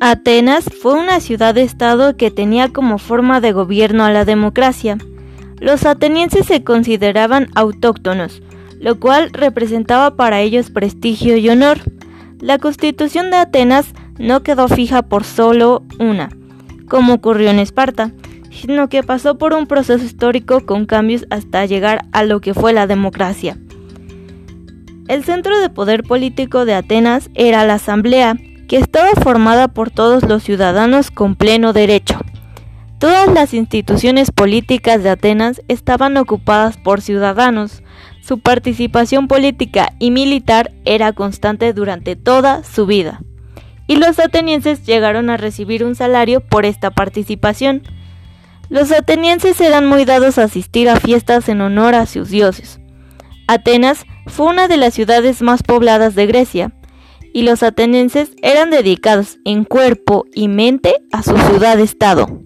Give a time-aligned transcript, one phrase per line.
[0.00, 4.96] Atenas fue una ciudad-estado que tenía como forma de gobierno a la democracia.
[5.58, 8.40] Los atenienses se consideraban autóctonos,
[8.78, 11.80] lo cual representaba para ellos prestigio y honor.
[12.38, 16.28] La constitución de Atenas no quedó fija por solo una,
[16.88, 18.12] como ocurrió en Esparta,
[18.52, 22.72] sino que pasó por un proceso histórico con cambios hasta llegar a lo que fue
[22.72, 23.58] la democracia.
[25.08, 28.36] El centro de poder político de Atenas era la Asamblea,
[28.68, 32.20] que estaba formada por todos los ciudadanos con pleno derecho.
[32.98, 37.82] Todas las instituciones políticas de Atenas estaban ocupadas por ciudadanos.
[38.20, 43.22] Su participación política y militar era constante durante toda su vida.
[43.86, 47.82] Y los atenienses llegaron a recibir un salario por esta participación.
[48.68, 52.80] Los atenienses eran muy dados a asistir a fiestas en honor a sus dioses.
[53.46, 56.72] Atenas fue una de las ciudades más pobladas de Grecia
[57.32, 62.37] y los atenienses eran dedicados en cuerpo y mente a su ciudad-estado.